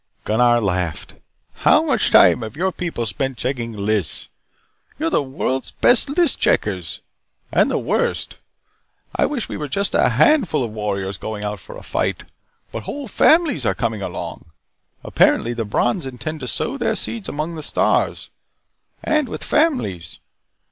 [0.23, 1.13] Gunnar laughed.
[1.57, 4.29] "How much time have your people spent checking lists?
[4.97, 7.01] You are the world's best list checkers.
[7.51, 8.39] And the worst.
[9.15, 12.23] I wish we were just a handful of warriors going out for a fight.
[12.71, 14.45] But whole families are coming along.
[15.03, 18.31] Apparently the Brons intend to sow their seed among the stars.
[19.03, 20.17] And with families.